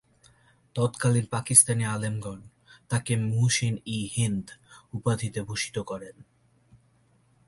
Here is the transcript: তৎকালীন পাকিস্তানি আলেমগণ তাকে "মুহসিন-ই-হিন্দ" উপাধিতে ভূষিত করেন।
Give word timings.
তৎকালীন 0.75 1.25
পাকিস্তানি 1.31 1.83
আলেমগণ 1.85 2.39
তাকে 2.89 3.13
"মুহসিন-ই-হিন্দ" 3.17 4.45
উপাধিতে 4.93 5.39
ভূষিত 5.41 5.75
করেন। 5.79 6.15